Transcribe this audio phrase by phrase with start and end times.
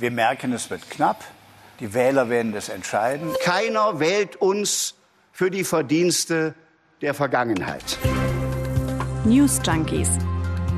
[0.00, 1.24] Wir merken, es wird knapp.
[1.80, 3.34] Die Wähler werden das entscheiden.
[3.42, 4.94] Keiner wählt uns
[5.32, 6.54] für die Verdienste
[7.00, 7.98] der Vergangenheit.
[9.24, 10.08] News Junkies.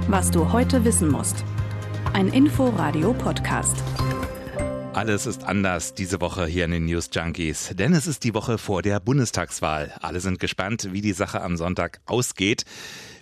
[0.09, 1.45] Was du heute wissen musst.
[2.14, 3.77] Ein Info-Radio-Podcast.
[4.95, 8.57] Alles ist anders diese Woche hier in den News Junkies, denn es ist die Woche
[8.57, 9.93] vor der Bundestagswahl.
[10.01, 12.65] Alle sind gespannt, wie die Sache am Sonntag ausgeht.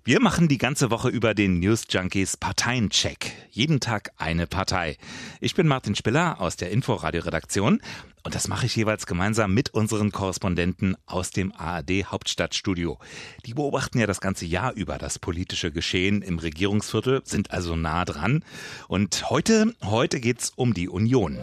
[0.09, 3.31] Wir machen die ganze Woche über den News Junkies Parteiencheck.
[3.51, 4.97] Jeden Tag eine Partei.
[5.39, 7.83] Ich bin Martin Spiller aus der Inforadio-Redaktion
[8.25, 12.99] und das mache ich jeweils gemeinsam mit unseren Korrespondenten aus dem ARD Hauptstadtstudio.
[13.45, 18.07] Die beobachten ja das ganze Jahr über das politische Geschehen im Regierungsviertel, sind also nah
[18.07, 18.43] dran.
[18.89, 21.37] Und heute, heute geht's um die Union.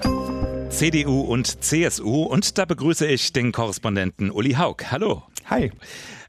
[0.71, 4.77] CDU und CSU und da begrüße ich den Korrespondenten Uli Haug.
[4.89, 5.21] Hallo.
[5.51, 5.71] Hi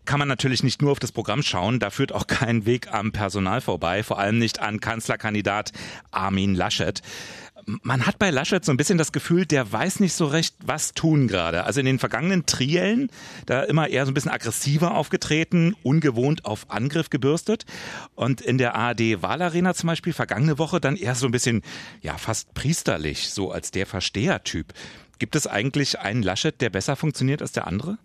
[0.06, 3.12] kann man natürlich nicht nur auf das Programm schauen, da führt auch kein Weg am
[3.12, 5.72] Personal vorbei, vor allem nicht an Kanzlerkandidat
[6.10, 7.02] Armin Laschet.
[7.82, 10.92] Man hat bei Laschet so ein bisschen das Gefühl, der weiß nicht so recht, was
[10.92, 11.64] tun gerade.
[11.64, 13.10] Also in den vergangenen Triellen,
[13.46, 17.64] da immer eher so ein bisschen aggressiver aufgetreten, ungewohnt auf Angriff gebürstet.
[18.14, 21.62] Und in der ARD-Wahlarena zum Beispiel vergangene Woche dann eher so ein bisschen,
[22.02, 24.72] ja, fast priesterlich, so als der Verstehertyp.
[25.18, 27.98] Gibt es eigentlich einen Laschet, der besser funktioniert als der andere?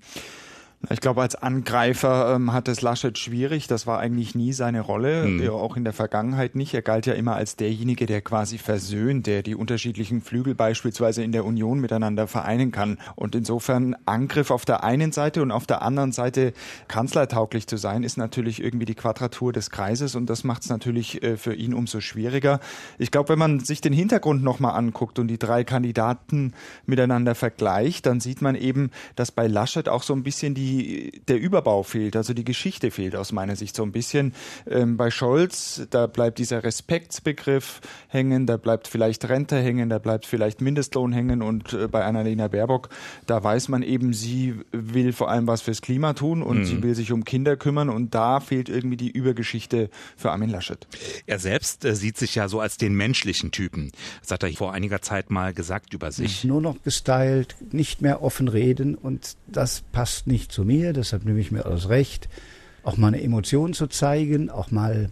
[0.89, 3.67] Ich glaube, als Angreifer ähm, hat es Laschet schwierig.
[3.67, 6.73] Das war eigentlich nie seine Rolle, ja, auch in der Vergangenheit nicht.
[6.73, 11.31] Er galt ja immer als derjenige, der quasi versöhnt, der die unterschiedlichen Flügel beispielsweise in
[11.31, 12.97] der Union miteinander vereinen kann.
[13.15, 16.51] Und insofern Angriff auf der einen Seite und auf der anderen Seite
[16.87, 21.21] kanzlertauglich zu sein, ist natürlich irgendwie die Quadratur des Kreises und das macht es natürlich
[21.21, 22.59] äh, für ihn umso schwieriger.
[22.97, 26.53] Ich glaube, wenn man sich den Hintergrund nochmal anguckt und die drei Kandidaten
[26.87, 31.21] miteinander vergleicht, dann sieht man eben, dass bei Laschet auch so ein bisschen die die,
[31.27, 34.33] der Überbau fehlt, also die Geschichte fehlt aus meiner Sicht so ein bisschen.
[34.69, 40.25] Ähm, bei Scholz, da bleibt dieser Respektsbegriff hängen, da bleibt vielleicht Rente hängen, da bleibt
[40.25, 42.89] vielleicht Mindestlohn hängen und äh, bei Annalena Baerbock,
[43.25, 46.65] da weiß man eben, sie will vor allem was fürs Klima tun und mhm.
[46.65, 50.87] sie will sich um Kinder kümmern und da fehlt irgendwie die Übergeschichte für Armin Laschet.
[51.25, 53.91] Er selbst äh, sieht sich ja so als den menschlichen Typen.
[54.21, 56.43] Das hat er vor einiger Zeit mal gesagt über sich.
[56.43, 61.25] Nur noch gestylt, nicht mehr offen reden und das passt nicht zu zu mir, deshalb
[61.25, 62.29] nehme ich mir das Recht,
[62.83, 65.09] auch mal eine Emotion zu zeigen, auch mal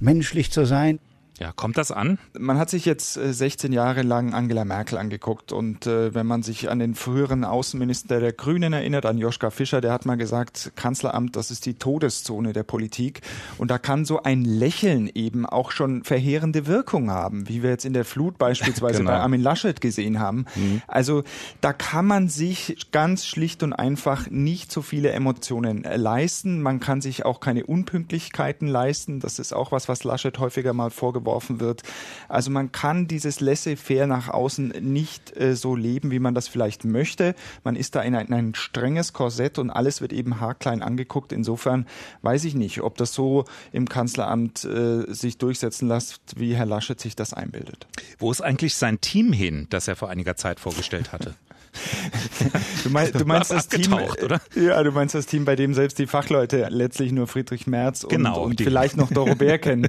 [0.00, 1.00] menschlich zu sein.
[1.38, 2.18] Ja, kommt das an?
[2.36, 6.42] Man hat sich jetzt 16 äh, Jahre lang Angela Merkel angeguckt und äh, wenn man
[6.42, 10.72] sich an den früheren Außenminister der Grünen erinnert, an Joschka Fischer, der hat mal gesagt,
[10.74, 13.20] Kanzleramt, das ist die Todeszone der Politik
[13.56, 17.84] und da kann so ein Lächeln eben auch schon verheerende Wirkung haben, wie wir jetzt
[17.84, 19.12] in der Flut beispielsweise genau.
[19.12, 20.44] bei Armin Laschet gesehen haben.
[20.56, 20.82] Mhm.
[20.88, 21.22] Also
[21.60, 26.62] da kann man sich ganz schlicht und einfach nicht so viele Emotionen leisten.
[26.62, 29.20] Man kann sich auch keine Unpünktlichkeiten leisten.
[29.20, 31.82] Das ist auch was, was Laschet häufiger mal vorgeworfen vorgeworfen wird.
[32.28, 36.84] Also man kann dieses Laissez-faire nach außen nicht äh, so leben, wie man das vielleicht
[36.84, 37.34] möchte.
[37.64, 41.32] Man ist da in ein, in ein strenges Korsett und alles wird eben haarklein angeguckt.
[41.32, 41.86] Insofern
[42.22, 47.00] weiß ich nicht, ob das so im Kanzleramt äh, sich durchsetzen lässt, wie Herr Laschet
[47.00, 47.86] sich das einbildet.
[48.18, 51.34] Wo ist eigentlich sein Team hin, das er vor einiger Zeit vorgestellt hatte?
[52.84, 54.40] du, mein, du meinst das Team, oder?
[54.54, 58.10] Ja, du meinst das Team, bei dem selbst die Fachleute letztlich nur Friedrich Merz und,
[58.10, 59.88] genau, und vielleicht noch Dorobert kennen.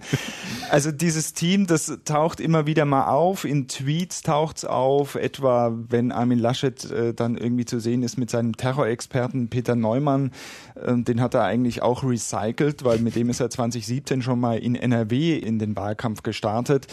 [0.70, 3.46] Also dieses Team, das taucht immer wieder mal auf.
[3.46, 8.30] In Tweets taucht's auf, etwa wenn Armin Laschet äh, dann irgendwie zu sehen ist mit
[8.30, 10.32] seinem Terrorexperten Peter Neumann.
[10.76, 14.58] Äh, den hat er eigentlich auch recycelt, weil mit dem ist er 2017 schon mal
[14.58, 16.88] in NRW in den Wahlkampf gestartet.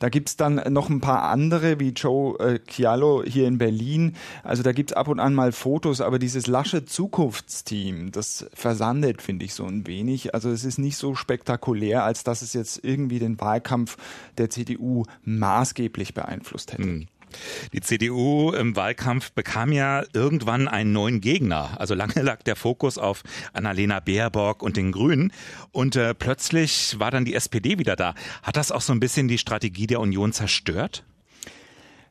[0.00, 4.14] Da gibt's dann noch ein paar andere, wie Joe äh, Chialo hier in Berlin.
[4.42, 9.46] Also da gibt's ab und an mal Fotos, aber dieses lasche Zukunftsteam, das versandet, finde
[9.46, 10.34] ich, so ein wenig.
[10.34, 13.96] Also es ist nicht so spektakulär, als dass es jetzt irgendwie den Wahlkampf
[14.36, 16.82] der CDU maßgeblich beeinflusst hätte.
[16.82, 17.06] Hm.
[17.72, 21.70] Die CDU im Wahlkampf bekam ja irgendwann einen neuen Gegner.
[21.78, 23.22] Also lange lag der Fokus auf
[23.52, 25.32] Annalena Baerbock und den Grünen
[25.72, 28.14] und äh, plötzlich war dann die SPD wieder da.
[28.42, 31.04] Hat das auch so ein bisschen die Strategie der Union zerstört?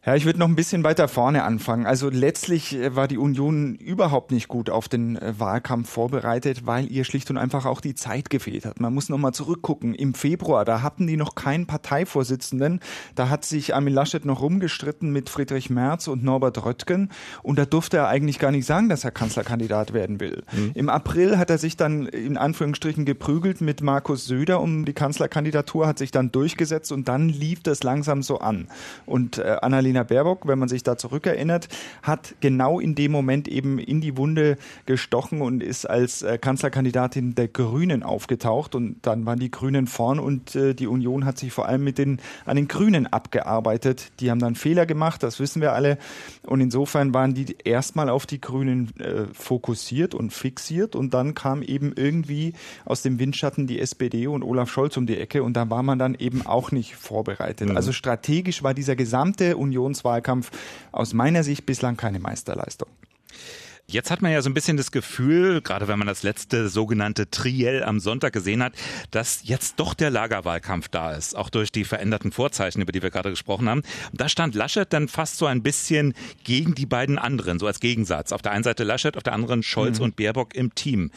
[0.10, 1.86] Ja, ich würde noch ein bisschen weiter vorne anfangen.
[1.86, 6.92] Also letztlich äh, war die Union überhaupt nicht gut auf den äh, Wahlkampf vorbereitet, weil
[6.92, 8.80] ihr schlicht und einfach auch die Zeit gefehlt hat.
[8.80, 9.94] Man muss noch mal zurückgucken.
[9.94, 12.80] Im Februar, da hatten die noch keinen Parteivorsitzenden.
[13.14, 17.12] Da hat sich Armin Laschet noch rumgestritten mit Friedrich Merz und Norbert Röttgen.
[17.44, 20.42] Und da durfte er eigentlich gar nicht sagen, dass er Kanzlerkandidat werden will.
[20.52, 20.72] Mhm.
[20.74, 25.86] Im April hat er sich dann in Anführungsstrichen geprügelt mit Markus Söder um die Kanzlerkandidatur,
[25.86, 28.70] hat sich dann durchgesetzt und dann lief das langsam so an.
[29.06, 31.68] Und äh, Annalena Annalena Baerbock, wenn man sich da zurückerinnert,
[32.02, 37.36] hat genau in dem Moment eben in die Wunde gestochen und ist als äh, Kanzlerkandidatin
[37.36, 38.76] der Grünen aufgetaucht.
[38.76, 41.98] Und dann waren die Grünen vorn und äh, die Union hat sich vor allem mit
[41.98, 44.12] den, an den Grünen abgearbeitet.
[44.20, 45.98] Die haben dann Fehler gemacht, das wissen wir alle.
[46.46, 50.96] Und insofern waren die erstmal auf die Grünen äh, fokussiert und fixiert.
[50.96, 52.54] Und dann kam eben irgendwie
[52.86, 55.44] aus dem Windschatten die SPD und Olaf Scholz um die Ecke.
[55.44, 57.70] Und da war man dann eben auch nicht vorbereitet.
[57.70, 57.78] Mhm.
[57.78, 60.52] Also strategisch war dieser gesamte Unionswahlkampf
[60.92, 62.90] aus meiner Sicht bislang keine Meisterleistung.
[63.88, 67.32] Jetzt hat man ja so ein bisschen das Gefühl, gerade wenn man das letzte sogenannte
[67.32, 68.74] Triell am Sonntag gesehen hat,
[69.10, 73.10] dass jetzt doch der Lagerwahlkampf da ist, auch durch die veränderten Vorzeichen, über die wir
[73.10, 73.82] gerade gesprochen haben.
[74.12, 77.80] Und da stand Laschet dann fast so ein bisschen gegen die beiden anderen, so als
[77.80, 78.32] Gegensatz.
[78.32, 80.06] Auf der einen Seite Laschet, auf der anderen Scholz mhm.
[80.06, 81.10] und Baerbock im Team.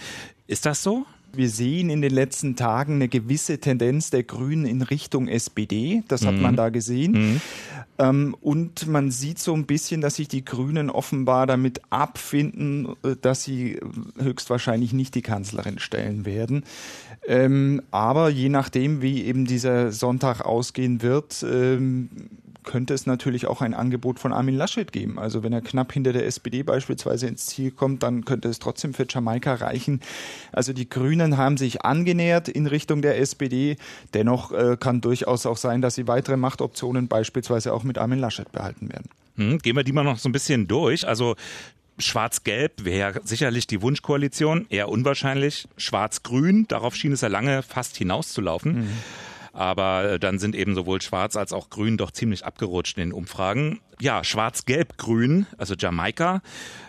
[0.46, 1.04] Ist das so?
[1.34, 6.02] Wir sehen in den letzten Tagen eine gewisse Tendenz der Grünen in Richtung SPD.
[6.08, 6.42] Das hat mhm.
[6.42, 7.12] man da gesehen.
[7.12, 7.40] Mhm.
[7.98, 13.16] Ähm, und man sieht so ein bisschen, dass sich die Grünen offenbar damit abfinden, äh,
[13.20, 13.78] dass sie
[14.18, 16.64] höchstwahrscheinlich nicht die Kanzlerin stellen werden.
[17.26, 22.08] Ähm, aber je nachdem, wie eben dieser Sonntag ausgehen wird, ähm,
[22.64, 25.18] könnte es natürlich auch ein Angebot von Armin Laschet geben.
[25.18, 28.94] Also wenn er knapp hinter der SPD beispielsweise ins Ziel kommt, dann könnte es trotzdem
[28.94, 30.00] für Jamaika reichen.
[30.52, 33.76] Also die Grünen haben sich angenähert in Richtung der SPD.
[34.14, 38.50] Dennoch äh, kann durchaus auch sein, dass sie weitere Machtoptionen beispielsweise auch mit Armin Laschet
[38.52, 39.08] behalten werden.
[39.36, 41.06] Hm, gehen wir die mal noch so ein bisschen durch.
[41.06, 41.36] Also
[41.98, 45.68] Schwarz-Gelb wäre sicherlich die Wunschkoalition, eher unwahrscheinlich.
[45.76, 48.80] Schwarz-Grün, darauf schien es ja lange fast hinauszulaufen.
[48.80, 48.88] Mhm.
[49.52, 53.12] Aber äh, dann sind eben sowohl Schwarz als auch Grün doch ziemlich abgerutscht in den
[53.12, 53.80] Umfragen.
[54.00, 56.42] Ja, Schwarz-Gelb-Grün, also Jamaika,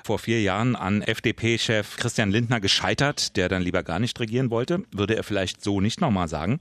[0.03, 4.83] vor vier Jahren an FDP-Chef Christian Lindner gescheitert, der dann lieber gar nicht regieren wollte,
[4.91, 6.59] würde er vielleicht so nicht nochmal sagen.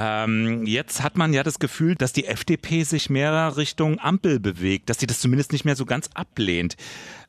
[0.00, 4.88] Ähm, jetzt hat man ja das Gefühl, dass die FDP sich mehr Richtung Ampel bewegt,
[4.90, 6.76] dass sie das zumindest nicht mehr so ganz ablehnt.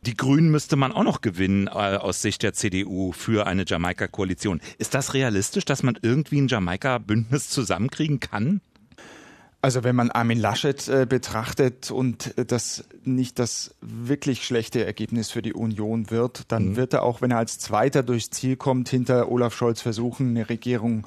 [0.06, 4.62] Die Grünen müsste man auch noch gewinnen äh, aus Sicht der CDU für eine Jamaika-Koalition.
[4.78, 8.62] Ist das realistisch, dass man irgendwie ein Jamaika-Bündnis zusammenkriegen kann?
[9.62, 15.32] Also wenn man Armin Laschet äh, betrachtet und äh, das nicht das wirklich schlechte Ergebnis
[15.32, 16.76] für die Union wird, dann mhm.
[16.78, 20.48] wird er auch, wenn er als Zweiter durchs Ziel kommt, hinter Olaf Scholz versuchen, eine
[20.48, 21.06] Regierung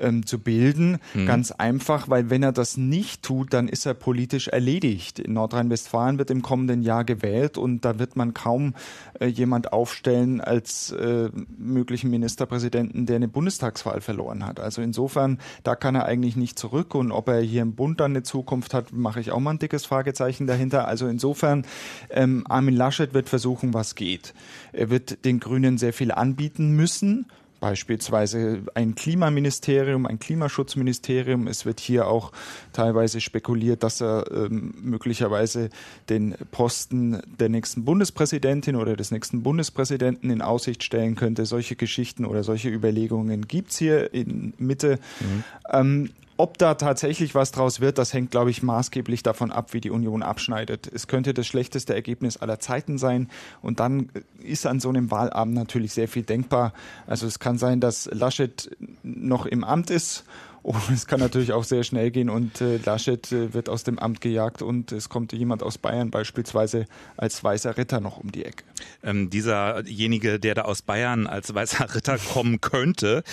[0.00, 0.98] ähm, zu bilden.
[1.14, 1.26] Mhm.
[1.26, 5.18] Ganz einfach, weil wenn er das nicht tut, dann ist er politisch erledigt.
[5.18, 8.74] In Nordrhein-Westfalen wird im kommenden Jahr gewählt und da wird man kaum
[9.18, 14.60] äh, jemand aufstellen als äh, möglichen Ministerpräsidenten, der eine Bundestagswahl verloren hat.
[14.60, 18.12] Also insofern, da kann er eigentlich nicht zurück und ob er hier im Bund dann
[18.12, 20.88] eine Zukunft hat, mache ich auch mal ein dickes Fragezeichen dahinter.
[20.88, 21.64] Also insofern,
[22.10, 24.34] ähm, Armin Laschet wird versuchen, was geht.
[24.72, 27.26] Er wird den Grünen sehr viel anbieten müssen
[27.60, 31.46] beispielsweise ein Klimaministerium, ein Klimaschutzministerium.
[31.46, 32.32] Es wird hier auch
[32.72, 35.68] teilweise spekuliert, dass er ähm, möglicherweise
[36.08, 41.44] den Posten der nächsten Bundespräsidentin oder des nächsten Bundespräsidenten in Aussicht stellen könnte.
[41.44, 44.98] Solche Geschichten oder solche Überlegungen gibt's hier in Mitte.
[45.20, 45.44] Mhm.
[45.70, 49.82] Ähm, ob da tatsächlich was draus wird, das hängt, glaube ich, maßgeblich davon ab, wie
[49.82, 50.90] die Union abschneidet.
[50.90, 53.28] Es könnte das schlechteste Ergebnis aller Zeiten sein.
[53.60, 54.08] Und dann
[54.42, 56.72] ist an so einem Wahlabend natürlich sehr viel denkbar.
[57.06, 60.24] Also es kann sein, dass Laschet noch im Amt ist.
[60.62, 63.98] Und es kann natürlich auch sehr schnell gehen und äh, Laschet äh, wird aus dem
[63.98, 66.84] Amt gejagt und es kommt jemand aus Bayern beispielsweise
[67.16, 68.64] als weißer Ritter noch um die Ecke.
[69.02, 73.24] Ähm, dieserjenige, der da aus Bayern als weißer Ritter kommen könnte,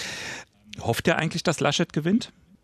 [0.79, 2.31] hofft er eigentlich, dass Laschet gewinnt?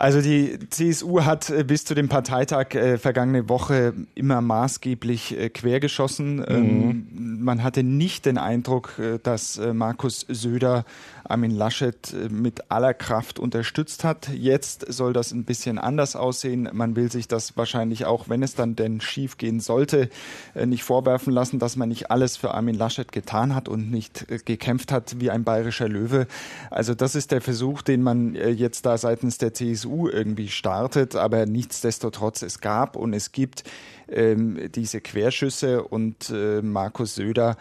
[0.00, 5.50] Also die CSU hat äh, bis zu dem Parteitag äh, vergangene Woche immer maßgeblich äh,
[5.50, 6.36] quergeschossen.
[6.36, 6.46] Mhm.
[6.48, 7.06] Ähm,
[7.44, 10.86] man hatte nicht den Eindruck, äh, dass äh, Markus Söder
[11.24, 14.30] Armin Laschet äh, mit aller Kraft unterstützt hat.
[14.30, 16.70] Jetzt soll das ein bisschen anders aussehen.
[16.72, 20.08] Man will sich das wahrscheinlich auch, wenn es dann denn schief gehen sollte,
[20.54, 24.92] nicht vorwerfen lassen, dass man nicht alles für Armin Laschet getan hat und nicht gekämpft
[24.92, 26.26] hat wie ein bayerischer Löwe.
[26.70, 31.16] Also das ist der Versuch, den man jetzt da seitens der CSU irgendwie startet.
[31.16, 33.64] Aber nichtsdestotrotz, es gab und es gibt
[34.08, 37.56] ähm, diese Querschüsse und äh, Markus Söder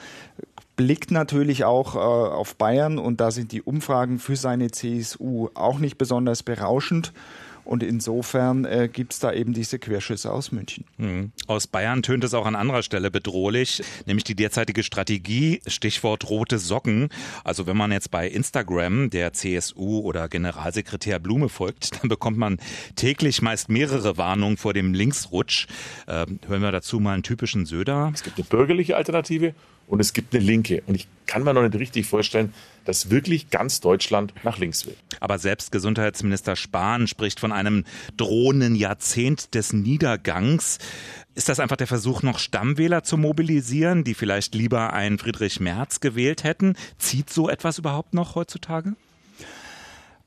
[0.76, 5.78] blickt natürlich auch äh, auf Bayern und da sind die Umfragen für seine CSU auch
[5.78, 7.12] nicht besonders berauschend.
[7.70, 10.86] Und insofern äh, gibt es da eben diese Querschüsse aus München.
[10.98, 11.32] Mhm.
[11.46, 16.58] Aus Bayern tönt es auch an anderer Stelle bedrohlich, nämlich die derzeitige Strategie, Stichwort rote
[16.58, 17.10] Socken.
[17.44, 22.58] Also wenn man jetzt bei Instagram der CSU oder Generalsekretär Blume folgt, dann bekommt man
[22.96, 25.68] täglich meist mehrere Warnungen vor dem Linksrutsch.
[26.08, 28.12] Ähm, hören wir dazu mal einen typischen Söder.
[28.16, 29.54] Es gibt eine bürgerliche Alternative
[29.90, 30.84] und es gibt eine Linke.
[30.88, 32.54] Und ich kann mir noch nicht richtig vorstellen,
[32.86, 34.96] dass wirklich ganz Deutschland nach links will.
[35.20, 37.84] Aber selbst Gesundheitsminister Spahn spricht von einem
[38.16, 40.78] drohenden Jahrzehnt des Niedergangs.
[41.36, 46.00] Ist das einfach der Versuch, noch Stammwähler zu mobilisieren, die vielleicht lieber einen Friedrich Merz
[46.00, 46.76] gewählt hätten?
[46.98, 48.94] Zieht so etwas überhaupt noch heutzutage?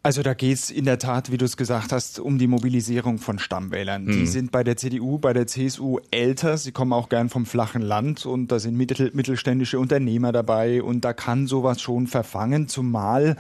[0.05, 3.19] Also da geht es in der Tat, wie du es gesagt hast, um die Mobilisierung
[3.19, 4.05] von Stammwählern.
[4.05, 4.13] Mhm.
[4.13, 7.83] Die sind bei der CDU, bei der CSU älter, sie kommen auch gern vom flachen
[7.83, 13.37] Land und da sind mittel, mittelständische Unternehmer dabei und da kann sowas schon verfangen, zumal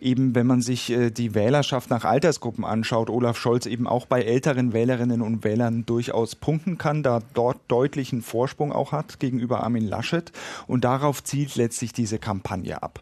[0.00, 4.22] eben, wenn man sich äh, die Wählerschaft nach Altersgruppen anschaut, Olaf Scholz eben auch bei
[4.22, 9.86] älteren Wählerinnen und Wählern durchaus punkten kann, da dort deutlichen Vorsprung auch hat gegenüber Armin
[9.86, 10.32] Laschet
[10.66, 13.00] und darauf zielt letztlich diese Kampagne ab.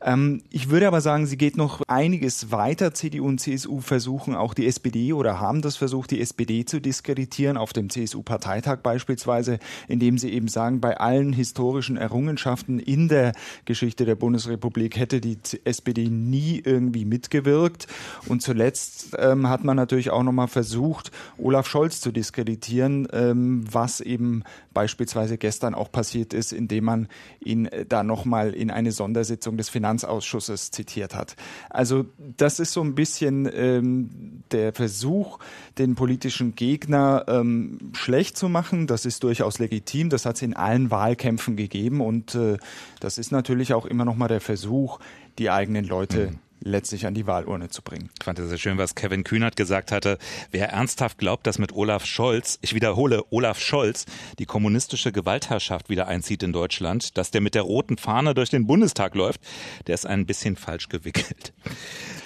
[0.00, 2.94] Ähm, ich würde aber sagen, sie geht noch einiges weiter.
[2.94, 7.56] CDU und CSU versuchen auch die SPD oder haben das versucht, die SPD zu diskreditieren,
[7.56, 13.32] auf dem CSU-Parteitag beispielsweise, indem sie eben sagen, bei allen historischen Errungenschaften in der
[13.64, 17.86] Geschichte der Bundesrepublik hätte die SPD nie irgendwie mitgewirkt.
[18.26, 24.00] Und zuletzt ähm, hat man natürlich auch nochmal versucht, Olaf Scholz zu diskreditieren, ähm, was
[24.00, 27.08] eben beispielsweise gestern auch passiert ist, indem man
[27.40, 31.36] ihn äh, da nochmal in eine Sondersitzung des Finanz Finanzausschusses zitiert hat.
[31.70, 32.04] Also
[32.36, 35.38] das ist so ein bisschen ähm, der Versuch,
[35.78, 38.86] den politischen Gegner ähm, schlecht zu machen.
[38.86, 40.10] Das ist durchaus legitim.
[40.10, 42.58] Das hat es in allen Wahlkämpfen gegeben und äh,
[43.00, 44.98] das ist natürlich auch immer noch mal der Versuch,
[45.38, 48.10] die eigenen Leute mhm letztlich an die Wahlurne zu bringen.
[48.18, 50.18] Ich fand es sehr schön, was Kevin Kühnert gesagt hatte.
[50.50, 54.06] Wer ernsthaft glaubt, dass mit Olaf Scholz, ich wiederhole, Olaf Scholz,
[54.38, 58.66] die kommunistische Gewaltherrschaft wieder einzieht in Deutschland, dass der mit der roten Fahne durch den
[58.66, 59.40] Bundestag läuft,
[59.86, 61.52] der ist ein bisschen falsch gewickelt.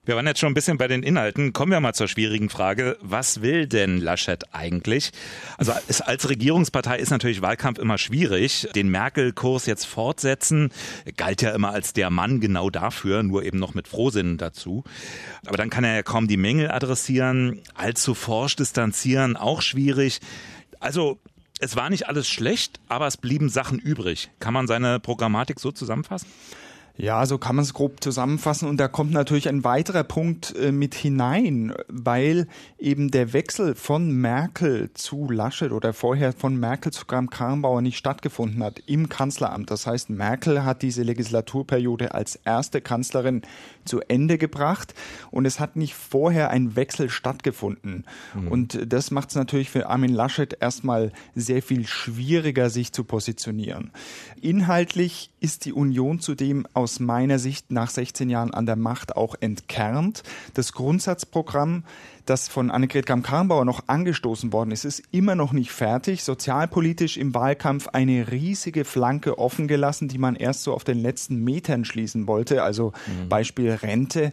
[0.05, 1.53] Wir waren jetzt schon ein bisschen bei den Inhalten.
[1.53, 2.99] Kommen wir mal zur schwierigen Frage.
[3.01, 5.13] Was will denn Laschet eigentlich?
[5.59, 5.73] Also
[6.05, 8.69] als Regierungspartei ist natürlich Wahlkampf immer schwierig.
[8.75, 10.73] Den Merkel-Kurs jetzt fortsetzen,
[11.17, 14.85] galt ja immer als der Mann genau dafür, nur eben noch mit Frohsinn dazu.
[15.47, 17.61] Aber dann kann er ja kaum die Mängel adressieren.
[17.75, 20.21] Allzu forsch distanzieren, auch schwierig.
[20.81, 21.21] Also
[21.61, 24.31] es war nicht alles schlecht, aber es blieben Sachen übrig.
[24.41, 26.29] Kann man seine Programmatik so zusammenfassen?
[26.99, 28.69] Ja, so kann man es grob zusammenfassen.
[28.69, 32.47] Und da kommt natürlich ein weiterer Punkt äh, mit hinein, weil
[32.79, 38.63] eben der Wechsel von Merkel zu Laschet oder vorher von Merkel zu Kram-Karrenbauer nicht stattgefunden
[38.63, 39.71] hat im Kanzleramt.
[39.71, 43.43] Das heißt, Merkel hat diese Legislaturperiode als erste Kanzlerin
[43.85, 44.95] zu Ende gebracht
[45.31, 48.05] und es hat nicht vorher ein Wechsel stattgefunden.
[48.35, 48.49] Mhm.
[48.49, 53.91] Und das macht es natürlich für Armin Laschet erstmal sehr viel schwieriger, sich zu positionieren.
[54.41, 59.35] Inhaltlich ist die Union zudem aus meiner Sicht nach 16 Jahren an der Macht auch
[59.41, 60.23] entkernt.
[60.55, 61.83] Das Grundsatzprogramm,
[62.27, 66.23] das von Annegret Kramp-Karrenbauer noch angestoßen worden ist, ist immer noch nicht fertig.
[66.23, 71.43] Sozialpolitisch im Wahlkampf eine riesige Flanke offen gelassen, die man erst so auf den letzten
[71.43, 73.29] Metern schließen wollte, also mhm.
[73.29, 74.33] Beispiel Rente.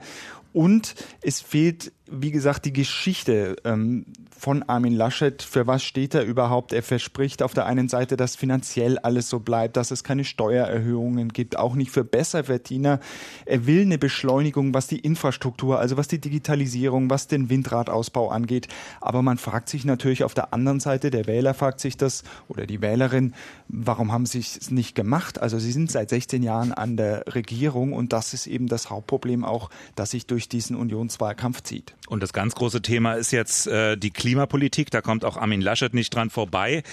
[0.53, 4.05] Und es fehlt, wie gesagt, die Geschichte ähm,
[4.39, 5.41] von Armin Laschet.
[5.43, 6.71] Für was steht er überhaupt?
[6.73, 11.29] Er verspricht auf der einen Seite, dass finanziell alles so bleibt, dass es keine Steuererhöhungen
[11.29, 12.99] gibt, auch nicht für Besserverdiener.
[13.45, 18.67] Er will eine Beschleunigung, was die Infrastruktur, also was die Digitalisierung, was den Windradausbau angeht.
[19.01, 22.65] Aber man fragt sich natürlich auf der anderen Seite, der Wähler fragt sich das oder
[22.65, 23.33] die Wählerin,
[23.67, 25.41] warum haben sie es nicht gemacht?
[25.41, 29.43] Also sie sind seit 16 Jahren an der Regierung und das ist eben das Hauptproblem
[29.43, 31.93] auch, dass sich durch diesen Unionswahlkampf zieht.
[32.07, 34.89] Und das ganz große Thema ist jetzt äh, die Klimapolitik.
[34.89, 36.83] Da kommt auch Armin Laschet nicht dran vorbei.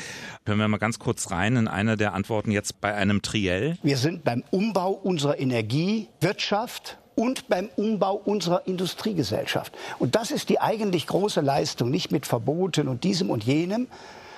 [0.44, 3.78] Hören wir mal ganz kurz rein in eine der Antworten jetzt bei einem Triell.
[3.82, 9.72] Wir sind beim Umbau unserer Energiewirtschaft und beim Umbau unserer Industriegesellschaft.
[9.98, 13.88] Und das ist die eigentlich große Leistung, nicht mit Verboten und diesem und jenem,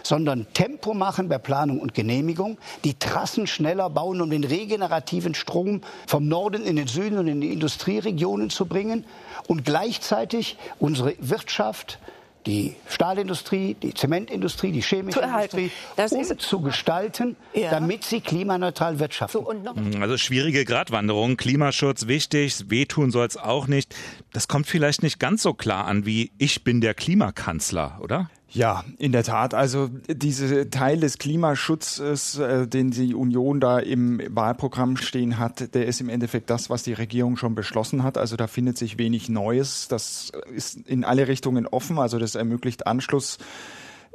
[0.02, 5.82] sondern Tempo machen bei Planung und Genehmigung, die Trassen schneller bauen, um den regenerativen Strom
[6.06, 9.04] vom Norden in den Süden und in die Industrieregionen zu bringen
[9.46, 11.98] und gleichzeitig unsere Wirtschaft
[12.46, 17.70] die Stahlindustrie, die Zementindustrie, die chemische Industrie umzugestalten, ja.
[17.70, 19.44] damit sie klimaneutral wirtschaften.
[19.44, 21.36] So, also schwierige Gratwanderung.
[21.36, 23.94] Klimaschutz wichtig, wehtun soll es auch nicht.
[24.32, 28.30] Das kommt vielleicht nicht ganz so klar an wie ich bin der Klimakanzler, oder?
[28.50, 29.52] Ja, in der Tat.
[29.52, 35.86] Also diese Teil des Klimaschutzes, äh, den die Union da im Wahlprogramm stehen hat, der
[35.86, 38.16] ist im Endeffekt das, was die Regierung schon beschlossen hat.
[38.16, 39.88] Also da findet sich wenig Neues.
[39.88, 41.98] Das ist in alle Richtungen offen.
[41.98, 43.36] Also das ermöglicht Anschluss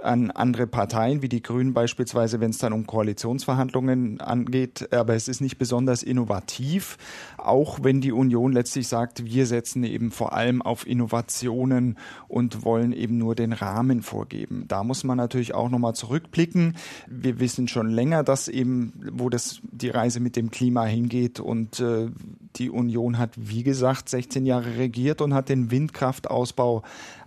[0.03, 4.93] an andere Parteien, wie die Grünen beispielsweise, wenn es dann um Koalitionsverhandlungen angeht.
[4.93, 6.98] Aber es ist nicht besonders innovativ,
[7.38, 12.93] auch wenn die Union letztlich sagt, wir setzen eben vor allem auf Innovationen und wollen
[12.93, 14.65] eben nur den Rahmen vorgeben.
[14.67, 16.75] Da muss man natürlich auch nochmal zurückblicken.
[17.07, 21.79] Wir wissen schon länger, dass eben, wo das die Reise mit dem Klima hingeht und
[21.79, 22.10] äh,
[22.55, 26.83] die Union hat, wie gesagt, 16 Jahre regiert und hat den Windkraftausbau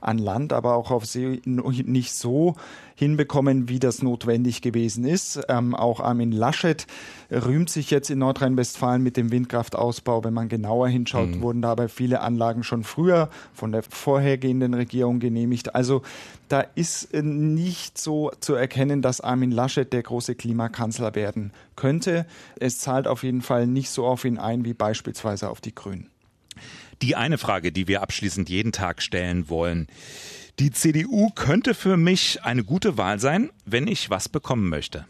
[0.07, 2.55] an Land, aber auch auf See nicht so
[2.95, 5.41] hinbekommen, wie das notwendig gewesen ist.
[5.49, 6.87] Ähm, auch Armin Laschet
[7.31, 10.25] rühmt sich jetzt in Nordrhein-Westfalen mit dem Windkraftausbau.
[10.25, 11.43] Wenn man genauer hinschaut, mhm.
[11.43, 15.75] wurden dabei viele Anlagen schon früher von der vorhergehenden Regierung genehmigt.
[15.75, 16.03] Also
[16.49, 22.27] da ist äh, nicht so zu erkennen, dass Armin Laschet der große Klimakanzler werden könnte.
[22.59, 26.09] Es zahlt auf jeden Fall nicht so auf ihn ein wie beispielsweise auf die Grünen.
[27.03, 29.88] Die eine Frage, die wir abschließend jeden Tag stellen wollen.
[30.59, 35.07] Die CDU könnte für mich eine gute Wahl sein, wenn ich was bekommen möchte.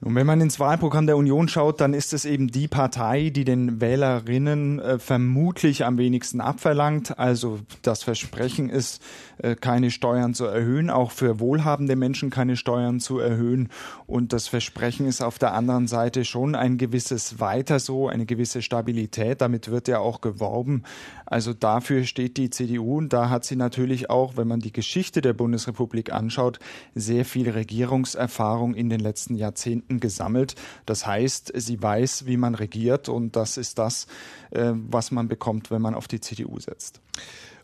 [0.00, 3.44] Und wenn man ins Wahlprogramm der Union schaut, dann ist es eben die Partei, die
[3.44, 7.18] den Wählerinnen äh, vermutlich am wenigsten abverlangt.
[7.18, 9.02] Also das Versprechen ist,
[9.38, 13.70] äh, keine Steuern zu erhöhen, auch für wohlhabende Menschen keine Steuern zu erhöhen.
[14.06, 18.62] Und das Versprechen ist auf der anderen Seite schon ein gewisses Weiter so, eine gewisse
[18.62, 19.40] Stabilität.
[19.40, 20.84] Damit wird ja auch geworben.
[21.26, 25.22] Also dafür steht die CDU und da hat sie natürlich auch, wenn man die Geschichte
[25.22, 26.60] der Bundesrepublik anschaut,
[26.94, 30.54] sehr viel Regierungserfahrung in den letzten Jahrzehnten Jahrzehnten gesammelt.
[30.86, 34.06] Das heißt, sie weiß, wie man regiert und das ist das,
[34.50, 37.00] äh, was man bekommt, wenn man auf die CDU setzt.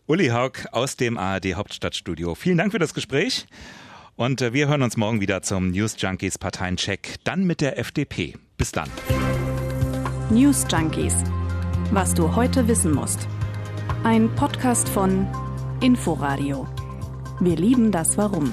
[0.07, 2.35] Uli Haug aus dem ARD Hauptstadtstudio.
[2.35, 3.47] Vielen Dank für das Gespräch.
[4.15, 8.35] Und äh, wir hören uns morgen wieder zum News Junkies Parteiencheck, dann mit der FDP.
[8.57, 8.89] Bis dann.
[10.29, 11.15] News Junkies.
[11.91, 13.27] Was du heute wissen musst.
[14.03, 15.27] Ein Podcast von
[15.81, 16.67] Inforadio.
[17.39, 18.51] Wir lieben das Warum.